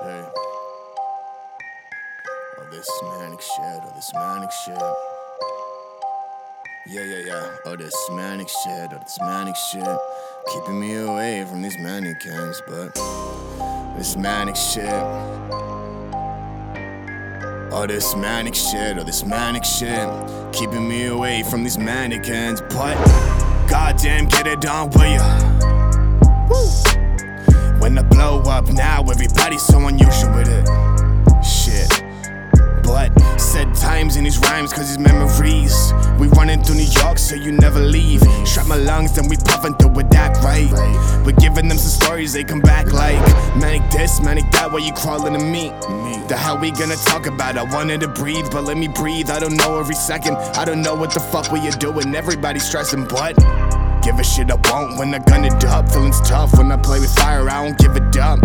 Hey. 0.00 0.24
All 2.56 2.70
this 2.70 2.88
manic 3.02 3.40
shit, 3.40 3.82
all 3.82 3.92
this 3.96 4.12
manic 4.14 4.52
shit. 4.52 4.78
Yeah, 6.86 7.02
yeah, 7.02 7.22
yeah. 7.26 7.56
All 7.66 7.76
this 7.76 7.96
manic 8.12 8.48
shit, 8.48 8.92
all 8.92 9.00
this 9.00 9.18
manic 9.20 9.56
shit. 9.56 9.98
Keeping 10.52 10.78
me 10.78 10.94
away 10.94 11.44
from 11.48 11.62
these 11.62 11.76
mannequins, 11.80 12.62
but 12.68 12.94
this 13.96 14.16
manic 14.16 14.54
shit. 14.54 14.88
All 17.72 17.86
this 17.88 18.14
manic 18.14 18.54
shit, 18.54 18.98
all 18.98 19.04
this 19.04 19.24
manic 19.24 19.64
shit, 19.64 20.08
keeping 20.52 20.88
me 20.88 21.06
away 21.06 21.42
from 21.42 21.64
these 21.64 21.76
mannequins. 21.76 22.60
But 22.60 22.94
goddamn, 23.68 24.26
get 24.26 24.46
it 24.46 24.60
done, 24.60 24.90
will 24.90 25.06
ya? 25.06 25.77
Times 33.98 34.16
in 34.16 34.22
these 34.22 34.38
rhymes, 34.38 34.72
cause 34.72 34.86
these 34.86 34.98
memories. 34.98 35.92
We 36.20 36.28
running 36.28 36.62
through 36.62 36.76
New 36.76 36.90
York, 37.02 37.18
so 37.18 37.34
you 37.34 37.50
never 37.50 37.80
leave. 37.80 38.22
Strap 38.46 38.68
my 38.68 38.76
lungs, 38.76 39.16
then 39.16 39.28
we 39.28 39.36
puffin' 39.36 39.74
through 39.74 39.98
it, 39.98 40.10
that 40.10 40.36
right. 40.36 40.70
We're 41.26 41.32
giving 41.32 41.66
them 41.66 41.78
some 41.78 41.90
stories, 42.00 42.32
they 42.32 42.44
come 42.44 42.60
back 42.60 42.92
like 42.92 43.18
manic 43.56 43.90
this, 43.90 44.22
manic 44.22 44.48
that, 44.52 44.70
why 44.70 44.78
you 44.78 44.92
crawling 44.92 45.32
to 45.32 45.40
me? 45.40 45.70
The 46.28 46.36
hell 46.36 46.58
we 46.58 46.70
gonna 46.70 46.94
talk 46.94 47.26
about? 47.26 47.58
I 47.58 47.64
wanted 47.74 48.00
to 48.02 48.08
breathe, 48.08 48.46
but 48.52 48.62
let 48.62 48.76
me 48.76 48.86
breathe. 48.86 49.30
I 49.30 49.40
don't 49.40 49.56
know 49.56 49.80
every 49.80 49.96
second. 49.96 50.36
I 50.60 50.64
don't 50.64 50.82
know 50.82 50.94
what 50.94 51.12
the 51.12 51.20
fuck 51.20 51.50
we 51.50 51.58
are 51.66 51.78
doing. 51.78 52.14
Everybody's 52.14 52.68
stressing, 52.68 53.04
but 53.06 53.34
give 54.02 54.20
a 54.20 54.24
shit 54.24 54.48
I 54.52 54.58
won't 54.70 54.96
when 54.98 55.12
I 55.12 55.18
gun 55.18 55.44
it 55.44 55.64
up. 55.64 55.90
Feelings 55.90 56.20
tough 56.20 56.56
when 56.56 56.70
I 56.70 56.76
play 56.76 57.00
with 57.00 57.12
fire, 57.16 57.48
I 57.50 57.64
don't 57.64 57.76
give 57.76 57.96
a 57.96 58.10
dump. 58.12 58.44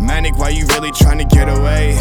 Manic, 0.00 0.36
why 0.38 0.48
you 0.48 0.66
really 0.74 0.90
trying 0.90 1.18
to 1.18 1.36
get 1.36 1.48
away? 1.48 1.94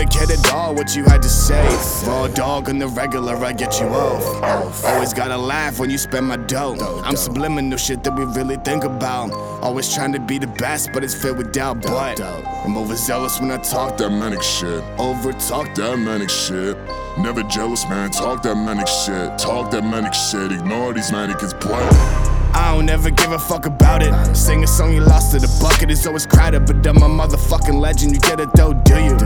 I 0.00 0.04
never 0.04 0.18
cared 0.18 0.30
at 0.30 0.52
all 0.54 0.74
what 0.74 0.96
you 0.96 1.04
had 1.04 1.20
to 1.20 1.28
say. 1.28 1.62
Raw 2.08 2.26
dog 2.28 2.70
on 2.70 2.78
the 2.78 2.88
regular, 2.88 3.36
I 3.36 3.52
get 3.52 3.78
you 3.80 3.86
off. 3.88 4.82
Always 4.82 5.12
gotta 5.12 5.36
laugh 5.36 5.78
when 5.78 5.90
you 5.90 5.98
spend 5.98 6.26
my 6.26 6.38
dough. 6.38 6.74
I'm 7.04 7.16
subliminal 7.16 7.76
shit 7.76 8.02
that 8.04 8.16
we 8.16 8.24
really 8.24 8.56
think 8.56 8.84
about. 8.84 9.30
Always 9.62 9.94
trying 9.94 10.14
to 10.14 10.18
be 10.18 10.38
the 10.38 10.46
best, 10.46 10.90
but 10.94 11.04
it's 11.04 11.14
filled 11.14 11.36
with 11.36 11.52
doubt. 11.52 11.82
But 11.82 12.18
I'm 12.18 12.78
overzealous 12.78 13.40
when 13.40 13.50
I 13.50 13.58
talk 13.58 13.98
that 13.98 14.08
manic 14.08 14.42
shit. 14.42 14.82
over 14.98 15.32
talk. 15.32 15.66
Talk 15.66 15.74
that 15.74 15.98
manic 15.98 16.30
shit. 16.30 16.78
Never 17.18 17.42
jealous, 17.42 17.84
man. 17.84 18.10
Talk 18.10 18.42
that 18.44 18.54
manic 18.54 18.88
shit. 18.88 19.38
Talk 19.38 19.70
that 19.72 19.84
manic 19.84 20.14
shit. 20.14 20.50
Ignore 20.50 20.94
these 20.94 21.12
mannequins. 21.12 21.52
Play. 21.54 22.39
I 22.52 22.74
don't 22.74 22.88
ever 22.88 23.10
give 23.10 23.32
a 23.32 23.38
fuck 23.38 23.66
about 23.66 24.02
it. 24.02 24.12
Sing 24.34 24.64
a 24.64 24.66
song 24.66 24.92
you 24.92 25.00
lost 25.00 25.32
to 25.32 25.38
the 25.38 25.48
bucket 25.60 25.90
It's 25.90 26.06
always 26.06 26.26
crowded, 26.26 26.66
but 26.66 26.86
I'm 26.86 26.96
a 26.98 27.08
motherfucking 27.08 27.78
legend. 27.80 28.12
You 28.12 28.20
get 28.20 28.40
it 28.40 28.50
though, 28.54 28.72
do 28.72 28.94
you? 28.94 29.16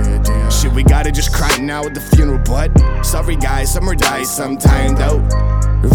Shit, 0.51 0.73
we 0.73 0.83
gotta 0.83 1.11
just 1.11 1.33
cry 1.33 1.57
now 1.59 1.85
at 1.85 1.95
the 1.95 2.01
funeral, 2.01 2.41
but 2.45 2.71
sorry 3.05 3.37
guys, 3.37 3.73
summer 3.73 3.95
dies 3.95 4.35
sometime 4.35 4.95
though. 4.95 5.19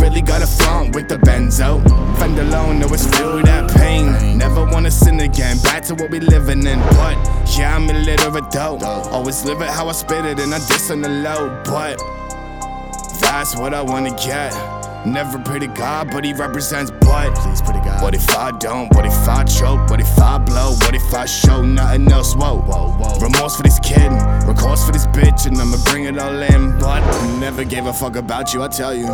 Really 0.02 0.22
gotta 0.22 0.48
flaunt 0.48 0.96
with 0.96 1.10
the 1.10 1.18
benzo. 1.18 1.82
Fend 2.20 2.38
alone, 2.38 2.84
always 2.84 3.06
feel 3.16 3.42
that 3.44 3.72
pain. 3.72 4.38
Never 4.38 4.66
wanna 4.66 4.92
sin 4.92 5.20
again, 5.20 5.58
back 5.64 5.84
to 5.84 5.96
what 5.96 6.12
we 6.12 6.20
living 6.20 6.66
in. 6.66 6.80
But 6.80 7.18
yeah, 7.58 7.76
I'm 7.76 7.90
a 7.90 7.94
illiterate 7.94 8.52
though. 8.52 8.78
Always 9.12 9.44
live 9.46 9.62
it 9.62 9.70
how 9.70 9.88
I 9.90 9.94
spit 9.94 10.26
it, 10.26 10.40
and 10.40 10.54
I 10.54 10.60
diss 10.60 10.92
on 10.92 11.02
the 11.02 11.10
low. 11.10 11.62
But 11.66 11.98
that's 13.20 13.56
what 13.56 13.74
I 13.74 13.82
wanna 13.82 14.12
get. 14.12 14.54
Never 15.06 15.40
pray 15.40 15.60
to 15.60 15.68
God, 15.68 16.10
but 16.12 16.26
he 16.26 16.34
represents 16.34 16.92
but 16.92 17.34
Please 17.36 17.62
pray 17.62 17.74
to 17.74 17.80
God. 17.80 18.04
What 18.04 18.14
if 18.14 18.30
I 18.36 18.52
don't? 18.58 18.94
What 18.94 19.06
if 19.06 19.14
I 19.28 19.44
choke? 19.46 19.90
What 19.90 20.02
if 20.02 20.20
I 20.20 20.38
blow? 20.38 20.74
What 20.74 20.94
if 20.94 21.14
I 21.14 21.26
show 21.26 21.64
nothing 21.64 22.12
else? 22.12 22.36
Whoa, 22.36 22.60
whoa, 22.62 22.92
whoa. 22.92 23.20
Remorse 23.20 23.56
for 23.56 23.64
this 23.64 23.80
kid, 23.80 24.12
recourse 24.46 24.86
for 24.86 24.92
this 24.92 25.08
bitch, 25.08 25.48
and 25.48 25.58
I'ma 25.58 25.78
bring 25.86 26.04
it 26.06 26.20
all 26.20 26.42
in. 26.42 26.78
But 26.80 27.02
never 27.40 27.64
gave 27.64 27.86
a 27.86 27.94
fuck 27.94 28.18
about 28.18 28.54
you, 28.54 28.62
I 28.62 28.68
tell 28.68 28.94
you. 28.94 29.08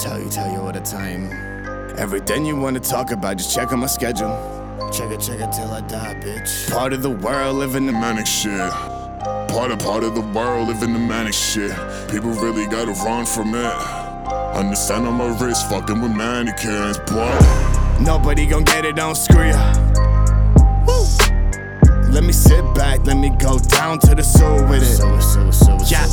Tell 0.00 0.20
you, 0.20 0.28
tell 0.28 0.50
you 0.50 0.58
all 0.58 0.72
the 0.72 0.80
time. 0.80 1.30
Everything 1.98 2.44
you 2.44 2.56
wanna 2.56 2.80
talk 2.80 3.12
about, 3.12 3.38
just 3.38 3.54
check 3.54 3.72
on 3.72 3.78
my 3.78 3.86
schedule. 3.86 4.34
Check 4.92 5.10
it, 5.10 5.20
check 5.20 5.40
it 5.40 5.52
till 5.52 5.70
I 5.70 5.80
die, 5.82 6.14
bitch. 6.22 6.70
Part 6.70 6.92
of 6.92 7.02
the 7.02 7.10
world 7.10 7.56
living 7.56 7.86
in 7.86 7.94
Manic 7.94 8.26
shit. 8.26 8.72
Part 9.48 9.70
of 9.70 9.78
part 9.78 10.04
of 10.04 10.14
the 10.14 10.20
world 10.20 10.68
living 10.68 10.92
the 10.92 10.98
manic 10.98 11.32
shit. 11.32 11.70
People 12.10 12.30
really 12.32 12.66
gotta 12.66 12.92
run 12.92 13.24
from 13.24 13.54
it. 13.54 14.05
Understand 14.56 15.06
on 15.06 15.14
my 15.14 15.26
wrist, 15.38 15.68
fucking 15.68 16.00
with 16.00 16.16
mannequins, 16.16 16.98
boy. 17.00 17.38
Nobody 18.00 18.46
gon' 18.46 18.64
get 18.64 18.86
it, 18.86 18.96
don't 18.96 19.14
screw 19.14 19.48
ya. 19.48 19.72
Let 22.08 22.24
me 22.24 22.32
sit 22.32 22.64
back, 22.74 23.04
let 23.04 23.18
me 23.18 23.28
go 23.28 23.58
down 23.58 23.98
to 23.98 24.14
the 24.14 24.22
soul 24.22 24.64
with 24.64 24.82
it. 24.82 25.90
Yeah. 25.90 26.06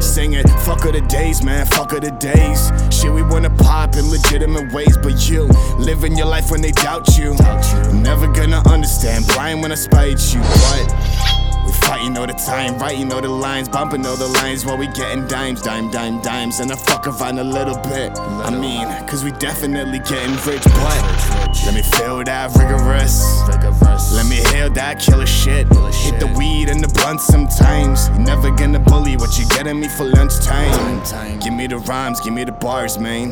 Sing 0.00 0.34
it, 0.34 0.48
fuck 0.60 0.84
of 0.84 0.92
the 0.92 1.00
days, 1.08 1.42
man, 1.42 1.66
fuck 1.66 1.92
of 1.92 2.02
the 2.02 2.12
days. 2.12 2.70
Shit, 2.96 3.12
we 3.12 3.22
wanna 3.22 3.50
pop 3.50 3.96
in 3.96 4.08
legitimate 4.08 4.72
ways, 4.72 4.96
but 4.96 5.28
you 5.28 5.48
living 5.76 6.16
your 6.16 6.26
life 6.26 6.52
when 6.52 6.62
they 6.62 6.70
doubt 6.70 7.18
you. 7.18 7.34
I'm 7.34 8.00
never 8.00 8.28
gonna 8.28 8.62
understand, 8.68 9.26
blind 9.26 9.60
when 9.60 9.72
I 9.72 9.74
spite 9.74 10.32
you, 10.32 10.40
but. 10.40 11.39
Fighting 11.90 12.16
all 12.16 12.26
the 12.28 12.34
time, 12.34 12.78
writing 12.78 13.12
all 13.12 13.20
the 13.20 13.28
lines, 13.28 13.68
bumping 13.68 14.06
all 14.06 14.14
the 14.14 14.28
lines 14.28 14.64
while 14.64 14.76
we 14.76 14.86
getting 14.86 15.26
dimes, 15.26 15.60
dime, 15.60 15.90
dime, 15.90 16.22
dimes, 16.22 16.60
and 16.60 16.70
I 16.70 16.76
fuck 16.76 17.08
around 17.08 17.40
a 17.40 17.42
little 17.42 17.74
bit. 17.78 18.16
I 18.16 18.50
mean, 18.50 18.86
cause 19.08 19.24
we 19.24 19.32
definitely 19.32 19.98
getting 19.98 20.36
rich, 20.46 20.62
but 20.62 21.64
let 21.66 21.74
me 21.74 21.82
feel 21.82 22.22
that 22.22 22.54
rigorous. 22.54 23.42
Let 24.14 24.26
me 24.26 24.36
hear 24.52 24.68
that 24.68 25.00
killer 25.00 25.26
shit. 25.26 25.66
Hit 25.66 26.20
the 26.20 26.32
weed 26.38 26.68
and 26.68 26.80
the 26.80 26.86
blunt 26.94 27.20
sometimes. 27.20 28.06
You're 28.10 28.18
never 28.20 28.52
gonna 28.52 28.78
bully 28.78 29.16
what 29.16 29.36
you 29.36 29.44
getting 29.48 29.80
me 29.80 29.88
for 29.88 30.04
lunchtime. 30.04 31.40
Give 31.40 31.52
me 31.52 31.66
the 31.66 31.78
rhymes, 31.78 32.20
give 32.20 32.32
me 32.32 32.44
the 32.44 32.52
bars, 32.52 33.00
man. 33.00 33.30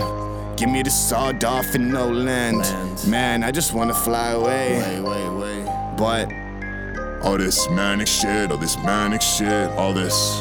Give 0.56 0.69
me 0.69 0.82
the 0.82 0.90
sawed 0.90 1.44
off 1.44 1.76
and 1.76 1.92
no 1.92 2.10
land. 2.10 2.58
Man, 3.06 3.44
I 3.44 3.52
just 3.52 3.72
wanna 3.72 3.94
fly 3.94 4.30
away. 4.30 5.00
But 5.96 6.32
All 7.23 7.37
this 7.37 7.69
manic 7.71 8.06
shit, 8.06 8.51
all 8.51 8.59
this 8.59 8.77
manic 8.79 9.21
shit, 9.21 9.71
all 9.71 9.93
this. 9.93 10.41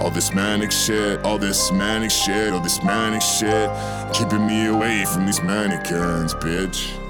All 0.00 0.10
this 0.10 0.32
manic 0.32 0.70
shit, 0.70 1.24
all 1.24 1.38
this 1.38 1.72
manic 1.72 2.10
shit, 2.10 2.52
all 2.52 2.60
this 2.60 2.82
manic 2.82 3.22
shit. 3.22 3.70
Keeping 4.12 4.46
me 4.46 4.66
away 4.66 5.04
from 5.06 5.26
these 5.26 5.42
mannequins, 5.42 6.34
bitch. 6.34 7.03